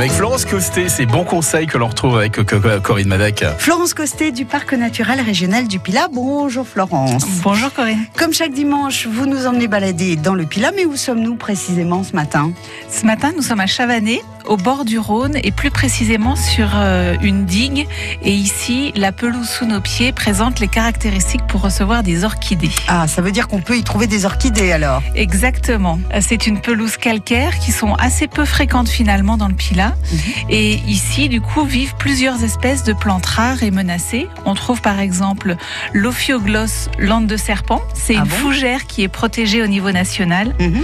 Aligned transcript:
Avec 0.00 0.12
Florence 0.12 0.46
Costé, 0.46 0.88
ces 0.88 1.04
bons 1.04 1.24
conseils 1.24 1.66
que 1.66 1.76
l'on 1.76 1.88
retrouve 1.88 2.16
avec 2.16 2.40
Corinne 2.82 3.08
Madec. 3.08 3.44
Florence 3.58 3.92
Costé 3.92 4.32
du 4.32 4.46
Parc 4.46 4.72
naturel 4.72 5.20
régional 5.20 5.68
du 5.68 5.78
Pilat. 5.78 6.08
Bonjour 6.10 6.66
Florence. 6.66 7.26
Bonjour 7.42 7.70
Corinne. 7.70 8.06
Comme 8.16 8.32
chaque 8.32 8.52
dimanche, 8.52 9.06
vous 9.06 9.26
nous 9.26 9.44
emmenez 9.44 9.68
balader 9.68 10.16
dans 10.16 10.34
le 10.34 10.46
Pilat, 10.46 10.72
mais 10.74 10.86
où 10.86 10.96
sommes-nous 10.96 11.34
précisément 11.34 12.02
ce 12.02 12.16
matin? 12.16 12.50
Ce 12.88 13.04
matin, 13.04 13.32
nous 13.36 13.42
sommes 13.42 13.60
à 13.60 13.66
Chavanais, 13.66 14.22
au 14.50 14.56
bord 14.56 14.84
du 14.84 14.98
Rhône 14.98 15.38
et 15.44 15.52
plus 15.52 15.70
précisément 15.70 16.34
sur 16.34 16.72
euh, 16.74 17.16
une 17.22 17.46
digue. 17.46 17.86
Et 18.22 18.32
ici, 18.32 18.92
la 18.96 19.12
pelouse 19.12 19.48
sous 19.48 19.64
nos 19.64 19.80
pieds 19.80 20.10
présente 20.10 20.58
les 20.58 20.66
caractéristiques 20.66 21.46
pour 21.46 21.62
recevoir 21.62 22.02
des 22.02 22.24
orchidées. 22.24 22.72
Ah, 22.88 23.06
ça 23.06 23.22
veut 23.22 23.30
dire 23.30 23.46
qu'on 23.46 23.60
peut 23.60 23.78
y 23.78 23.84
trouver 23.84 24.08
des 24.08 24.26
orchidées 24.26 24.72
alors 24.72 25.02
Exactement. 25.14 26.00
C'est 26.20 26.48
une 26.48 26.60
pelouse 26.60 26.96
calcaire 26.96 27.60
qui 27.60 27.70
sont 27.70 27.94
assez 27.94 28.26
peu 28.26 28.44
fréquentes 28.44 28.88
finalement 28.88 29.36
dans 29.36 29.46
le 29.46 29.54
Pilat. 29.54 29.94
Mhm. 30.10 30.18
Et 30.48 30.74
ici, 30.88 31.28
du 31.28 31.40
coup, 31.40 31.64
vivent 31.64 31.94
plusieurs 31.96 32.42
espèces 32.42 32.82
de 32.82 32.92
plantes 32.92 33.26
rares 33.26 33.62
et 33.62 33.70
menacées. 33.70 34.26
On 34.46 34.54
trouve 34.54 34.80
par 34.80 34.98
exemple 34.98 35.54
l'Ophiogloss 35.92 36.88
lande 36.98 37.28
de 37.28 37.36
serpent. 37.36 37.80
C'est 37.94 38.16
ah 38.16 38.24
une 38.24 38.30
fougère 38.30 38.88
qui 38.88 39.04
est 39.04 39.08
protégée 39.08 39.62
au 39.62 39.68
niveau 39.68 39.92
national. 39.92 40.56
Mhm. 40.58 40.82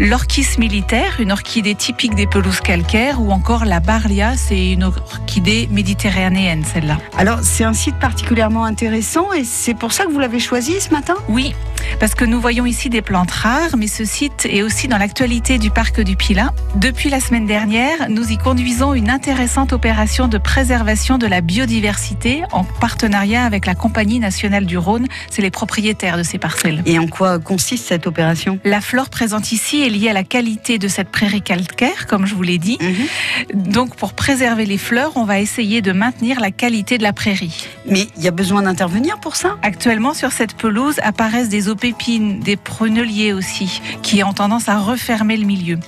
L'orchis 0.00 0.58
militaire, 0.58 1.20
une 1.20 1.30
orchidée 1.30 1.76
typique 1.76 2.16
des 2.16 2.26
pelouses 2.26 2.60
calcaires 2.60 3.20
ou 3.20 3.30
encore 3.30 3.64
la 3.64 3.78
Barlia, 3.78 4.36
c'est 4.36 4.72
une 4.72 4.82
orchidée 4.82 5.68
méditerranéenne 5.70 6.64
celle-là. 6.64 6.98
Alors 7.16 7.40
c'est 7.42 7.62
un 7.62 7.72
site 7.72 8.00
particulièrement 8.00 8.64
intéressant 8.64 9.32
et 9.32 9.44
c'est 9.44 9.74
pour 9.74 9.92
ça 9.92 10.04
que 10.04 10.10
vous 10.10 10.18
l'avez 10.18 10.40
choisi 10.40 10.80
ce 10.80 10.90
matin? 10.90 11.14
Oui, 11.28 11.54
parce 12.00 12.16
que 12.16 12.24
nous 12.24 12.40
voyons 12.40 12.66
ici 12.66 12.90
des 12.90 13.02
plantes 13.02 13.30
rares, 13.30 13.76
mais 13.78 13.86
ce 13.86 14.04
site 14.04 14.48
est 14.50 14.64
aussi 14.64 14.88
dans 14.88 14.98
l'actualité 14.98 15.58
du 15.58 15.70
parc 15.70 16.00
du 16.00 16.16
Pilat. 16.16 16.52
Depuis 16.74 17.08
la 17.08 17.20
semaine 17.20 17.46
dernière, 17.46 18.08
nous 18.08 18.32
y 18.32 18.36
conduisons 18.36 18.94
une 18.94 19.10
intéressante 19.10 19.72
opération 19.72 20.26
de 20.26 20.38
préservation 20.38 21.18
de 21.18 21.28
la 21.28 21.40
biodiversité 21.40 22.42
en 22.50 22.64
partenariat 22.64 23.44
avec 23.44 23.64
la 23.64 23.76
Compagnie 23.76 24.18
nationale 24.18 24.66
du 24.66 24.76
Rhône. 24.76 25.06
C'est 25.30 25.42
les 25.42 25.52
propriétaires 25.52 26.18
de 26.18 26.24
ces 26.24 26.38
parcelles. 26.38 26.82
Et 26.84 26.98
en 26.98 27.06
quoi 27.06 27.38
consiste 27.38 27.86
cette 27.86 28.08
opération? 28.08 28.58
La 28.64 28.80
flore 28.80 29.08
présente 29.08 29.52
ici 29.52 29.83
est 29.84 29.90
liée 29.90 30.08
à 30.08 30.12
la 30.12 30.24
qualité 30.24 30.78
de 30.78 30.88
cette 30.88 31.10
prairie 31.10 31.42
calcaire, 31.42 32.06
comme 32.06 32.26
je 32.26 32.34
vous 32.34 32.42
l'ai 32.42 32.58
dit. 32.58 32.78
Mhm. 32.80 33.72
Donc 33.72 33.96
pour 33.96 34.14
préserver 34.14 34.64
les 34.64 34.78
fleurs, 34.78 35.12
on 35.16 35.24
va 35.24 35.40
essayer 35.40 35.82
de 35.82 35.92
maintenir 35.92 36.40
la 36.40 36.50
qualité 36.50 36.98
de 36.98 37.02
la 37.02 37.12
prairie. 37.12 37.68
Mais 37.86 38.08
il 38.16 38.24
y 38.24 38.28
a 38.28 38.30
besoin 38.30 38.62
d'intervenir 38.62 39.18
pour 39.20 39.36
ça? 39.36 39.56
Actuellement, 39.62 40.14
sur 40.14 40.32
cette 40.32 40.54
pelouse 40.54 40.96
apparaissent 41.02 41.48
des 41.48 41.68
pépines, 41.74 42.40
des 42.40 42.56
pruneliers 42.56 43.32
aussi, 43.32 43.80
qui 44.02 44.22
ont 44.22 44.32
tendance 44.32 44.68
à 44.68 44.78
refermer 44.78 45.36
le 45.36 45.44
milieu. 45.44 45.78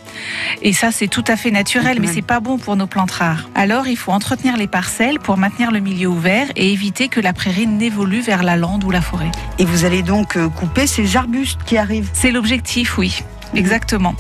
Et 0.62 0.72
ça, 0.72 0.91
c'est 0.92 1.08
tout 1.08 1.24
à 1.27 1.36
fait 1.36 1.50
naturel, 1.50 1.98
mais 2.00 2.06
c'est 2.06 2.22
pas 2.22 2.41
bon 2.41 2.58
pour 2.58 2.77
nos 2.77 2.86
plantes 2.86 3.12
rares. 3.12 3.48
Alors, 3.55 3.86
il 3.86 3.97
faut 3.97 4.12
entretenir 4.12 4.56
les 4.56 4.67
parcelles 4.67 5.19
pour 5.19 5.36
maintenir 5.36 5.70
le 5.70 5.80
milieu 5.80 6.08
ouvert 6.08 6.48
et 6.56 6.72
éviter 6.72 7.08
que 7.08 7.20
la 7.20 7.33
prairie 7.33 7.67
n'évolue 7.67 8.20
vers 8.20 8.42
la 8.42 8.56
lande 8.56 8.84
ou 8.84 8.91
la 8.91 9.00
forêt. 9.00 9.30
Et 9.58 9.64
vous 9.64 9.84
allez 9.84 10.02
donc 10.02 10.36
euh, 10.36 10.48
couper 10.48 10.86
ces 10.86 11.17
arbustes 11.17 11.62
qui 11.64 11.77
arrivent? 11.77 12.11
C'est 12.12 12.30
l'objectif, 12.30 12.98
oui. 12.98 13.22
Exactement. 13.55 14.14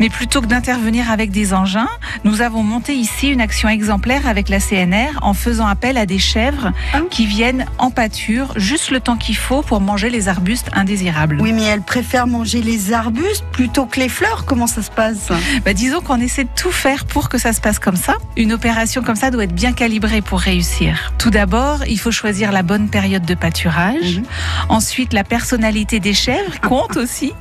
Mais 0.00 0.08
plutôt 0.08 0.40
que 0.40 0.46
d'intervenir 0.46 1.10
avec 1.10 1.30
des 1.30 1.54
engins, 1.54 1.88
nous 2.24 2.42
avons 2.42 2.62
monté 2.62 2.94
ici 2.94 3.28
une 3.28 3.40
action 3.40 3.68
exemplaire 3.68 4.26
avec 4.26 4.48
la 4.48 4.58
CNR 4.58 5.18
en 5.22 5.34
faisant 5.34 5.66
appel 5.66 5.96
à 5.96 6.06
des 6.06 6.18
chèvres 6.18 6.72
ah. 6.92 7.00
qui 7.10 7.26
viennent 7.26 7.66
en 7.78 7.90
pâture 7.90 8.52
juste 8.56 8.90
le 8.90 9.00
temps 9.00 9.16
qu'il 9.16 9.36
faut 9.36 9.62
pour 9.62 9.80
manger 9.80 10.10
les 10.10 10.28
arbustes 10.28 10.68
indésirables. 10.72 11.38
Oui, 11.40 11.52
mais 11.52 11.62
elles 11.62 11.82
préfèrent 11.82 12.26
manger 12.26 12.62
les 12.62 12.92
arbustes 12.92 13.44
plutôt 13.52 13.86
que 13.86 14.00
les 14.00 14.08
fleurs. 14.08 14.44
Comment 14.44 14.66
ça 14.66 14.82
se 14.82 14.90
passe? 14.90 15.30
Bah, 15.64 15.72
Disons 15.72 16.00
qu'on 16.00 16.20
essaie 16.20 16.44
de 16.44 16.50
tout 16.54 16.72
faire 16.72 17.04
pour 17.04 17.28
que 17.28 17.38
ça 17.38 17.52
se 17.52 17.60
passe 17.60 17.78
comme 17.78 17.96
ça. 17.96 18.16
Une 18.36 18.52
opération 18.52 19.02
comme 19.02 19.16
ça 19.16 19.30
doit 19.30 19.44
être 19.44 19.54
bien 19.54 19.72
calibrée 19.72 20.22
pour 20.22 20.40
réussir. 20.40 21.12
Tout 21.18 21.30
d'abord, 21.30 21.84
il 21.86 21.98
faut 21.98 22.10
choisir 22.10 22.52
la 22.52 22.62
bonne 22.62 22.88
période 22.88 23.24
de 23.24 23.34
pâturage. 23.34 24.18
Mhm. 24.18 24.24
Ensuite, 24.68 25.12
la 25.12 25.24
personnalité 25.24 26.00
des 26.00 26.14
chèvres 26.14 26.60
compte 26.60 26.96
aussi. 26.96 27.32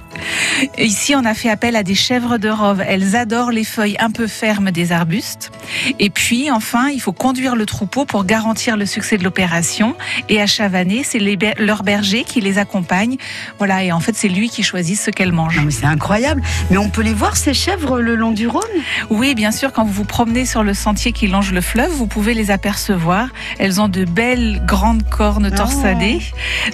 Ici, 0.78 1.16
on 1.16 1.26
a 1.26 1.34
fait 1.34 1.50
appel 1.50 1.76
à 1.76 1.84
des 1.84 1.96
chèvres 1.96 2.38
de 2.38 2.50
rove. 2.50 2.84
Elles 2.86 3.16
adorent 3.16 3.52
les 3.52 3.64
feuilles 3.64 3.98
un 4.00 4.12
peu 4.12 4.28
fermes 4.28 4.72
des 4.72 4.92
arbustes. 4.92 5.52
Et 6.00 6.10
puis, 6.10 6.52
enfin, 6.52 6.90
il 6.90 7.00
faut 7.00 7.14
conduire 7.14 7.56
le 7.56 7.66
troupeau 7.66 8.06
pour 8.06 8.26
garantir 8.26 8.78
le 8.78 8.86
succès 8.86 9.18
de 9.18 9.24
l'opération. 9.24 9.96
Et 10.30 10.42
à 10.42 10.48
Chavanais, 10.48 11.02
c'est 11.04 11.20
leur 11.58 11.84
berger 11.84 12.24
qui 12.24 12.42
les 12.42 12.58
accompagne. 12.58 13.18
Voilà, 13.58 13.84
et 13.84 13.92
en 13.92 14.00
fait, 14.00 14.16
c'est 14.16 14.28
lui 14.28 14.50
qui 14.50 14.64
choisit 14.64 15.00
ce 15.00 15.12
qu'elles 15.12 15.32
mangent. 15.32 15.62
C'est 15.70 15.86
incroyable. 15.86 16.42
Mais 16.70 16.78
on 16.78 16.90
peut 16.90 17.02
les 17.02 17.14
voir, 17.14 17.38
ces 17.38 17.54
chèvres, 17.54 18.00
le 18.00 18.16
long 18.16 18.32
du 18.32 18.48
Rhône? 18.48 18.62
Oui, 19.10 19.36
bien 19.36 19.52
sûr. 19.52 19.72
Quand 19.72 19.84
vous 19.84 19.94
vous 19.94 20.06
promenez 20.06 20.46
sur 20.46 20.64
le 20.64 20.74
sentier 20.74 21.12
qui 21.12 21.28
longe 21.28 21.52
le 21.52 21.62
fleuve, 21.62 21.92
vous 21.92 22.08
pouvez 22.08 22.34
les 22.34 22.52
apercevoir. 22.52 23.30
Elles 23.60 23.82
ont 23.82 23.88
de 23.88 24.06
belles 24.06 24.64
grandes 24.66 25.08
cornes 25.10 25.50
ah. 25.52 25.56
torsadées. 25.56 26.20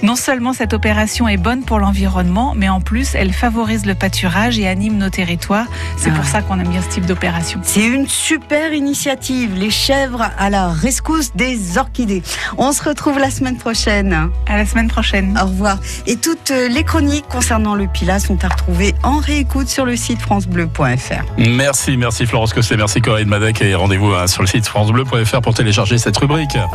Non 0.02 0.16
seulement 0.16 0.52
cette 0.52 0.72
opération 0.72 1.28
est 1.28 1.36
bonne 1.36 1.64
pour 1.64 1.78
l'environnement, 1.78 2.54
mais 2.56 2.68
en 2.68 2.80
plus, 2.80 3.14
elle 3.14 3.27
favorise 3.32 3.86
le 3.86 3.94
pâturage 3.94 4.58
et 4.58 4.68
anime 4.68 4.98
nos 4.98 5.10
territoires. 5.10 5.66
C'est 5.96 6.10
pour 6.10 6.24
ah. 6.24 6.28
ça 6.28 6.42
qu'on 6.42 6.58
aime 6.60 6.68
bien 6.68 6.82
ce 6.82 6.88
type 6.88 7.06
d'opération. 7.06 7.60
C'est 7.62 7.86
une 7.86 8.08
super 8.08 8.72
initiative, 8.72 9.54
les 9.56 9.70
chèvres 9.70 10.30
à 10.38 10.50
la 10.50 10.68
rescousse 10.68 11.32
des 11.34 11.78
orchidées. 11.78 12.22
On 12.56 12.72
se 12.72 12.82
retrouve 12.82 13.18
la 13.18 13.30
semaine 13.30 13.56
prochaine. 13.56 14.30
À 14.46 14.56
la 14.56 14.66
semaine 14.66 14.88
prochaine. 14.88 15.38
Au 15.40 15.46
revoir. 15.46 15.78
Et 16.06 16.16
toutes 16.16 16.50
les 16.50 16.84
chroniques 16.84 17.28
concernant 17.28 17.74
le 17.74 17.86
Pilat 17.86 18.18
sont 18.18 18.44
à 18.44 18.48
retrouver 18.48 18.94
en 19.02 19.18
réécoute 19.18 19.68
sur 19.68 19.84
le 19.84 19.96
site 19.96 20.20
francebleu.fr. 20.20 21.24
Merci, 21.38 21.96
merci 21.96 22.26
Florence 22.26 22.52
Cosset, 22.52 22.76
merci 22.76 23.00
Corinne 23.00 23.28
Madec 23.28 23.62
et 23.62 23.74
rendez-vous 23.74 24.12
hein, 24.12 24.26
sur 24.26 24.42
le 24.42 24.48
site 24.48 24.66
francebleu.fr 24.66 25.40
pour 25.40 25.54
télécharger 25.54 25.98
cette 25.98 26.16
rubrique. 26.16 26.58